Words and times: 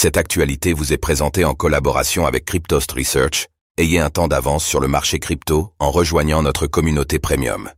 Cette 0.00 0.16
actualité 0.16 0.74
vous 0.74 0.92
est 0.92 0.96
présentée 0.96 1.44
en 1.44 1.54
collaboration 1.54 2.24
avec 2.24 2.44
Cryptost 2.44 2.92
Research. 2.92 3.48
Ayez 3.78 3.98
un 3.98 4.10
temps 4.10 4.28
d'avance 4.28 4.64
sur 4.64 4.78
le 4.78 4.86
marché 4.86 5.18
crypto 5.18 5.72
en 5.80 5.90
rejoignant 5.90 6.40
notre 6.40 6.68
communauté 6.68 7.18
premium. 7.18 7.68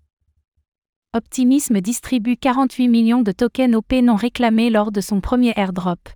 Optimisme 1.15 1.81
distribue 1.81 2.37
48 2.37 2.89
millions 2.89 3.23
de 3.23 3.33
tokens 3.33 3.75
OP 3.75 3.93
non 4.03 4.17
réclamés 4.17 4.69
lors 4.69 4.93
de 4.93 5.01
son 5.01 5.23
premier 5.23 5.55
airdrop. 5.57 6.11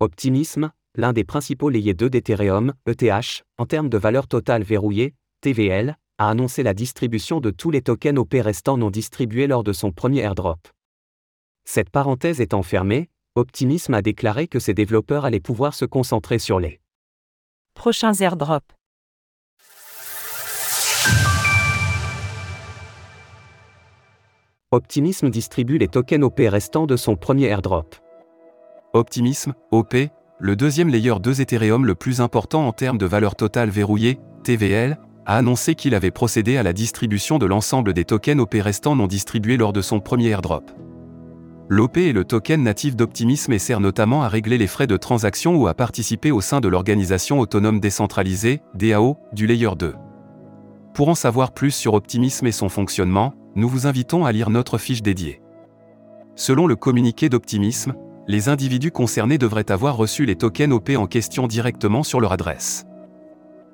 Optimisme, 0.00 0.72
l'un 0.96 1.12
des 1.12 1.22
principaux 1.22 1.68
layers 1.68 1.94
2 1.94 2.10
d'Ethereum, 2.10 2.74
ETH, 2.88 3.44
en 3.56 3.66
termes 3.66 3.90
de 3.90 3.98
valeur 3.98 4.26
totale 4.26 4.64
verrouillée, 4.64 5.14
TVL, 5.42 5.96
a 6.18 6.28
annoncé 6.28 6.64
la 6.64 6.74
distribution 6.74 7.38
de 7.38 7.52
tous 7.52 7.70
les 7.70 7.82
tokens 7.82 8.18
OP 8.18 8.34
restants 8.34 8.78
non 8.78 8.90
distribués 8.90 9.46
lors 9.46 9.62
de 9.62 9.72
son 9.72 9.92
premier 9.92 10.22
airdrop. 10.22 10.66
Cette 11.64 11.90
parenthèse 11.90 12.40
étant 12.40 12.64
fermée, 12.64 13.10
Optimism 13.36 13.94
a 13.94 14.00
déclaré 14.00 14.46
que 14.46 14.60
ses 14.60 14.74
développeurs 14.74 15.24
allaient 15.24 15.40
pouvoir 15.40 15.74
se 15.74 15.84
concentrer 15.84 16.38
sur 16.38 16.60
les 16.60 16.78
prochains 17.74 18.14
airdrops. 18.14 18.76
Optimism 24.70 25.30
distribue 25.30 25.78
les 25.78 25.88
tokens 25.88 26.22
OP 26.22 26.42
restants 26.46 26.86
de 26.86 26.94
son 26.94 27.16
premier 27.16 27.46
airdrop. 27.46 27.96
Optimism, 28.92 29.52
OP, 29.72 29.96
le 30.38 30.54
deuxième 30.54 30.88
layer 30.88 31.14
2 31.20 31.40
Ethereum 31.40 31.86
le 31.86 31.96
plus 31.96 32.20
important 32.20 32.68
en 32.68 32.72
termes 32.72 32.98
de 32.98 33.06
valeur 33.06 33.34
totale 33.34 33.68
verrouillée, 33.68 34.20
TVL, 34.44 34.96
a 35.26 35.36
annoncé 35.36 35.74
qu'il 35.74 35.96
avait 35.96 36.12
procédé 36.12 36.56
à 36.56 36.62
la 36.62 36.72
distribution 36.72 37.38
de 37.38 37.46
l'ensemble 37.46 37.94
des 37.94 38.04
tokens 38.04 38.40
OP 38.40 38.54
restants 38.60 38.94
non 38.94 39.08
distribués 39.08 39.56
lors 39.56 39.72
de 39.72 39.82
son 39.82 39.98
premier 39.98 40.28
airdrop. 40.28 40.70
L'OP 41.70 41.96
est 41.96 42.12
le 42.12 42.24
token 42.24 42.62
natif 42.62 42.94
d'Optimism 42.94 43.50
et 43.54 43.58
sert 43.58 43.80
notamment 43.80 44.22
à 44.22 44.28
régler 44.28 44.58
les 44.58 44.66
frais 44.66 44.86
de 44.86 44.98
transaction 44.98 45.56
ou 45.56 45.66
à 45.66 45.72
participer 45.72 46.30
au 46.30 46.42
sein 46.42 46.60
de 46.60 46.68
l'organisation 46.68 47.40
autonome 47.40 47.80
décentralisée, 47.80 48.60
DAO, 48.74 49.16
du 49.32 49.46
Layer 49.46 49.70
2. 49.78 49.94
Pour 50.92 51.08
en 51.08 51.14
savoir 51.14 51.52
plus 51.52 51.70
sur 51.70 51.94
Optimism 51.94 52.46
et 52.46 52.52
son 52.52 52.68
fonctionnement, 52.68 53.32
nous 53.56 53.68
vous 53.68 53.86
invitons 53.86 54.26
à 54.26 54.32
lire 54.32 54.50
notre 54.50 54.76
fiche 54.76 55.02
dédiée. 55.02 55.40
Selon 56.34 56.66
le 56.66 56.76
communiqué 56.76 57.30
d'Optimism, 57.30 57.94
les 58.26 58.50
individus 58.50 58.90
concernés 58.90 59.38
devraient 59.38 59.70
avoir 59.70 59.96
reçu 59.96 60.26
les 60.26 60.36
tokens 60.36 60.72
OP 60.72 60.90
en 60.90 61.06
question 61.06 61.46
directement 61.46 62.02
sur 62.02 62.20
leur 62.20 62.32
adresse. 62.32 62.84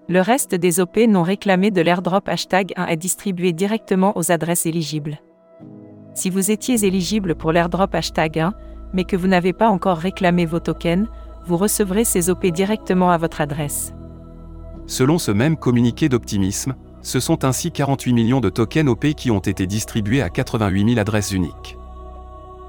Le 0.09 0.21
reste 0.21 0.55
des 0.55 0.79
OP 0.79 0.97
non 1.09 1.25
réclamés 1.25 1.73
de 1.73 1.81
l'airdrop 1.81 2.29
hashtag 2.29 2.73
1 2.77 2.87
est 2.87 2.97
distribué 2.97 3.53
directement 3.53 4.17
aux 4.17 4.31
adresses 4.31 4.67
éligibles. 4.67 5.19
Si 6.15 6.29
vous 6.31 6.51
étiez 6.51 6.85
éligible 6.85 7.35
pour 7.35 7.53
l'airdrop 7.53 7.95
hashtag 7.95 8.39
1, 8.39 8.53
mais 8.93 9.05
que 9.05 9.17
vous 9.17 9.29
n'avez 9.29 9.53
pas 9.53 9.69
encore 9.69 9.99
réclamé 9.99 10.47
vos 10.47 10.61
tokens, 10.61 11.07
vous 11.47 11.57
recevrez 11.57 12.05
ces 12.05 12.31
OP 12.31 12.47
directement 12.47 13.11
à 13.11 13.19
votre 13.19 13.41
adresse. 13.41 13.95
Selon 14.87 15.19
ce 15.19 15.31
même 15.31 15.57
communiqué 15.57 16.09
d'optimisme, 16.09 16.75
ce 17.03 17.21
sont 17.21 17.45
ainsi 17.45 17.71
48 17.71 18.13
millions 18.13 18.41
de 18.41 18.51
tokens 18.51 18.89
OP 18.89 19.15
qui 19.15 19.31
ont 19.31 19.39
été 19.39 19.67
distribués 19.67 20.21
à 20.21 20.29
88 20.29 20.89
000 20.89 21.01
adresses 21.01 21.33
uniques. 21.33 21.79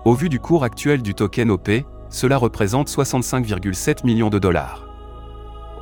Au 0.06 0.14
vu 0.14 0.30
du 0.30 0.40
cours 0.40 0.64
actuel 0.64 1.02
du 1.02 1.14
token 1.14 1.52
OP, 1.52 1.70
cela 2.10 2.38
représente 2.38 2.90
65,7 2.90 4.06
millions 4.06 4.30
de 4.30 4.40
dollars. 4.40 4.88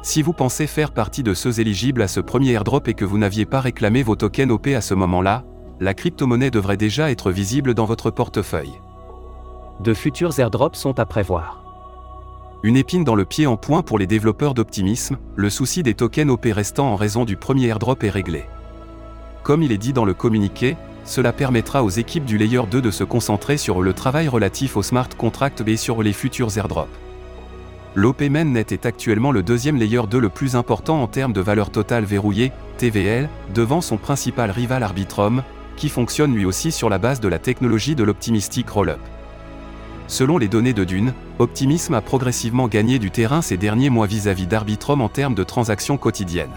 Si 0.01 0.21
vous 0.21 0.33
pensez 0.33 0.65
faire 0.65 0.91
partie 0.91 1.23
de 1.23 1.33
ceux 1.33 1.59
éligibles 1.59 2.01
à 2.01 2.07
ce 2.07 2.21
premier 2.21 2.51
airdrop 2.51 2.87
et 2.87 2.93
que 2.93 3.05
vous 3.05 3.17
n'aviez 3.17 3.45
pas 3.45 3.59
réclamé 3.59 4.01
vos 4.01 4.15
tokens 4.15 4.51
OP 4.51 4.67
à 4.67 4.81
ce 4.81 4.93
moment-là, 4.93 5.43
la 5.79 5.93
crypto-monnaie 5.93 6.51
devrait 6.51 6.77
déjà 6.77 7.09
être 7.11 7.31
visible 7.31 7.73
dans 7.73 7.85
votre 7.85 8.11
portefeuille. 8.11 8.81
De 9.79 9.93
futurs 9.93 10.37
airdrops 10.39 10.77
sont 10.77 10.99
à 10.99 11.05
prévoir. 11.05 11.63
Une 12.63 12.75
épine 12.75 13.05
dans 13.05 13.15
le 13.15 13.23
pied 13.23 13.47
en 13.47 13.55
point 13.55 13.81
pour 13.81 13.97
les 13.97 14.07
développeurs 14.07 14.53
d'optimisme, 14.53 15.17
le 15.35 15.49
souci 15.49 15.81
des 15.81 15.93
tokens 15.93 16.29
OP 16.29 16.47
restants 16.51 16.91
en 16.91 16.97
raison 16.97 17.23
du 17.23 17.37
premier 17.37 17.67
airdrop 17.67 18.03
est 18.03 18.09
réglé. 18.09 18.43
Comme 19.43 19.63
il 19.63 19.71
est 19.71 19.77
dit 19.77 19.93
dans 19.93 20.03
le 20.03 20.13
communiqué, 20.13 20.75
cela 21.05 21.31
permettra 21.31 21.83
aux 21.83 21.89
équipes 21.89 22.25
du 22.25 22.37
Layer 22.37 22.63
2 22.69 22.81
de 22.81 22.91
se 22.91 23.05
concentrer 23.05 23.55
sur 23.55 23.81
le 23.81 23.93
travail 23.93 24.27
relatif 24.27 24.75
au 24.75 24.83
smart 24.83 25.07
contract 25.17 25.63
et 25.65 25.77
sur 25.77 26.03
les 26.03 26.11
futurs 26.11 26.57
airdrops. 26.57 26.89
L'OPMainnet 27.95 28.65
est 28.69 28.85
actuellement 28.85 29.31
le 29.31 29.41
deuxième 29.41 29.77
layer 29.77 30.03
2 30.07 30.19
le 30.19 30.29
plus 30.29 30.55
important 30.55 31.01
en 31.01 31.07
termes 31.07 31.33
de 31.33 31.41
valeur 31.41 31.71
totale 31.71 32.03
verrouillée, 32.03 32.51
TVL, 32.77 33.29
devant 33.55 33.81
son 33.81 33.97
principal 33.97 34.51
rival 34.51 34.83
Arbitrum, 34.83 35.41
qui 35.79 35.89
fonctionne 35.89 36.35
lui 36.35 36.45
aussi 36.45 36.71
sur 36.71 36.89
la 36.89 36.97
base 36.97 37.21
de 37.21 37.29
la 37.29 37.39
technologie 37.39 37.95
de 37.95 38.03
l'optimistic 38.03 38.69
rollup. 38.69 38.99
Selon 40.07 40.37
les 40.37 40.49
données 40.49 40.73
de 40.73 40.83
Dune, 40.83 41.13
Optimism 41.39 41.93
a 41.93 42.01
progressivement 42.01 42.67
gagné 42.67 42.99
du 42.99 43.11
terrain 43.11 43.41
ces 43.41 43.55
derniers 43.55 43.89
mois 43.89 44.05
vis-à-vis 44.05 44.45
d'Arbitrum 44.45 45.01
en 45.01 45.07
termes 45.07 45.35
de 45.35 45.43
transactions 45.43 45.97
quotidiennes. 45.97 46.51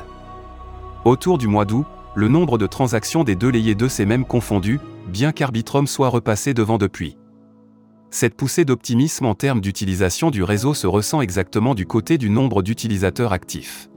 Autour 1.05 1.38
du 1.38 1.47
mois 1.47 1.65
d'août, 1.65 1.87
le 2.16 2.27
nombre 2.27 2.59
de 2.59 2.66
transactions 2.66 3.22
des 3.22 3.37
deux 3.37 3.50
layers 3.50 3.77
2 3.77 3.88
s'est 3.88 4.06
même 4.06 4.25
confondu, 4.25 4.81
bien 5.06 5.31
qu'Arbitrum 5.31 5.87
soit 5.87 6.09
repassé 6.09 6.53
devant 6.53 6.78
depuis. 6.78 7.16
Cette 8.10 8.34
poussée 8.34 8.65
d'optimisme 8.65 9.27
en 9.27 9.37
termes 9.37 9.60
d'utilisation 9.60 10.31
du 10.33 10.43
réseau 10.43 10.75
se 10.75 10.89
ressent 10.89 11.21
exactement 11.21 11.77
du 11.77 11.87
côté 11.87 12.19
du 12.19 12.28
nombre 12.28 12.62
d'utilisateurs 12.62 13.33
actifs. 13.33 13.89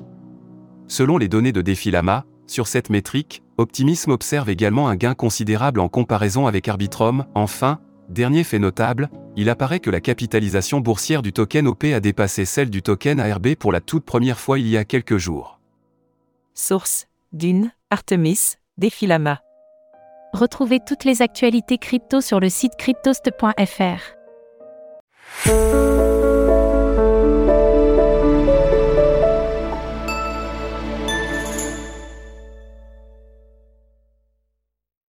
Selon 0.88 1.18
les 1.18 1.28
données 1.28 1.52
de 1.52 1.64
Defilama, 1.64 2.26
sur 2.48 2.68
cette 2.68 2.90
métrique, 2.90 3.44
Optimism 3.58 4.12
observe 4.12 4.50
également 4.50 4.88
un 4.90 4.96
gain 4.96 5.14
considérable 5.14 5.80
en 5.80 5.88
comparaison 5.88 6.48
avec 6.48 6.68
Arbitrum. 6.68 7.26
Enfin, 7.34 7.80
dernier 8.10 8.44
fait 8.44 8.60
notable, 8.60 9.10
il 9.36 9.50
apparaît 9.50 9.80
que 9.80 9.90
la 9.90 10.02
capitalisation 10.02 10.80
boursière 10.80 11.22
du 11.22 11.34
token 11.34 11.68
OP 11.68 11.86
a 11.86 12.00
dépassé 12.00 12.46
celle 12.46 12.70
du 12.70 12.82
token 12.82 13.20
ARB 13.20 13.56
pour 13.56 13.72
la 13.72 13.82
toute 13.82 14.06
première 14.06 14.40
fois 14.40 14.60
il 14.60 14.68
y 14.68 14.78
a 14.78 14.86
quelques 14.86 15.18
jours. 15.18 15.60
Source 16.54 17.08
Dune, 17.34 17.72
Artemis, 17.90 18.56
Defilama. 18.78 19.42
Retrouvez 20.34 20.80
toutes 20.86 21.04
les 21.04 21.22
actualités 21.22 21.78
crypto 21.78 22.22
sur 22.22 22.40
le 22.40 22.50
site 22.50 22.74
cryptost.fr. 22.78 24.16